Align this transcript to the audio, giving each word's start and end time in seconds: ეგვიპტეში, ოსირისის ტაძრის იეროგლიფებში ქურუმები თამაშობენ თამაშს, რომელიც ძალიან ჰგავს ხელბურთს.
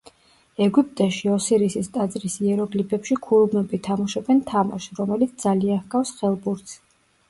ეგვიპტეში, 0.65 1.29
ოსირისის 1.33 1.91
ტაძრის 1.99 2.39
იეროგლიფებში 2.47 3.19
ქურუმები 3.29 3.83
თამაშობენ 3.91 4.45
თამაშს, 4.53 5.01
რომელიც 5.05 5.41
ძალიან 5.49 5.87
ჰგავს 5.89 6.21
ხელბურთს. 6.21 6.81